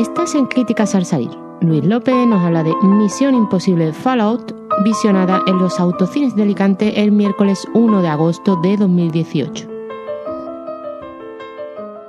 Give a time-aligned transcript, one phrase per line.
[0.00, 1.28] Estás en Críticas al Salir.
[1.60, 4.50] Luis López nos habla de Misión Imposible Fallout,
[4.82, 9.68] visionada en los autocines de Alicante el miércoles 1 de agosto de 2018.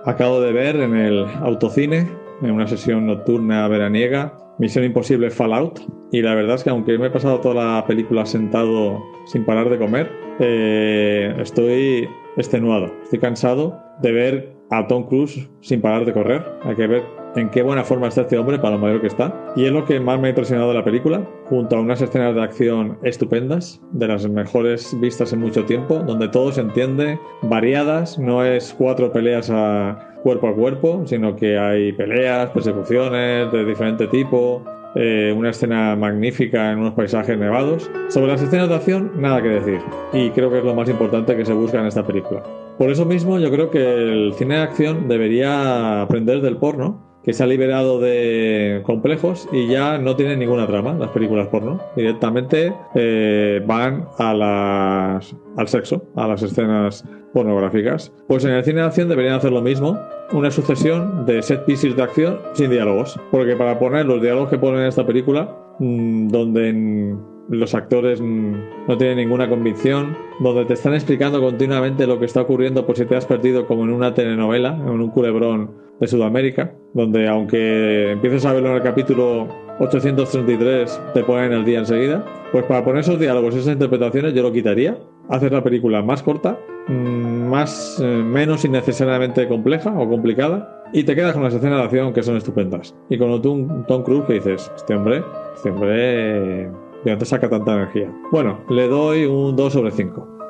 [0.06, 2.10] Acabo de ver en el autocine,
[2.42, 5.82] en una sesión nocturna veraniega, Misión Imposible Fallout.
[6.14, 9.70] Y la verdad es que aunque me he pasado toda la película sentado sin parar
[9.70, 16.14] de comer, eh, estoy extenuado, estoy cansado de ver a Tom Cruise sin parar de
[16.14, 16.44] correr.
[16.64, 17.04] Hay que ver
[17.36, 19.54] en qué buena forma está este hombre para lo mayor que está.
[19.56, 22.36] Y es lo que más me ha impresionado de la película, junto a unas escenas
[22.36, 28.18] de acción estupendas, de las mejores vistas en mucho tiempo, donde todo se entiende, variadas,
[28.18, 34.08] no es cuatro peleas a cuerpo a cuerpo, sino que hay peleas, persecuciones de diferente
[34.08, 34.64] tipo,
[34.96, 37.90] eh, una escena magnífica en unos paisajes nevados.
[38.10, 39.80] Sobre las escenas de acción, nada que decir.
[40.14, 42.44] Y creo que es lo más importante que se busca en esta película.
[42.82, 47.32] Por eso mismo yo creo que el cine de acción debería aprender del porno que
[47.32, 51.80] se ha liberado de complejos y ya no tiene ninguna trama las películas porno.
[51.96, 57.06] Directamente eh, van a las, al sexo, a las escenas
[57.36, 58.12] pornográficas.
[58.28, 60.00] Pues en el cine de acción deberían hacer lo mismo,
[60.34, 63.20] una sucesión de set pieces de acción sin diálogos.
[63.30, 67.16] Porque para poner los diálogos que ponen en esta película, mmm, donde
[67.52, 72.86] los actores no tienen ninguna convicción, donde te están explicando continuamente lo que está ocurriendo
[72.86, 77.28] por si te has perdido como en una telenovela, en un culebrón de Sudamérica, donde
[77.28, 79.48] aunque empieces a verlo en el capítulo
[79.80, 84.54] 833 te ponen el día enseguida, pues para poner esos diálogos, esas interpretaciones yo lo
[84.54, 84.98] quitaría,
[85.30, 86.58] hacer la película más corta,
[86.88, 91.84] mm, más eh, menos innecesariamente compleja o complicada y te quedas con las escenas de
[91.84, 92.96] acción que son estupendas.
[93.10, 95.24] Y con un Tom Cruise que dices, este hombre,
[95.56, 96.70] este hombre
[97.04, 98.12] ¿De dónde saca tanta energía?
[98.32, 100.41] Bueno, le doy un 2 sobre 5.